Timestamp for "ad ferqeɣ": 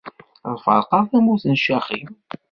0.49-1.03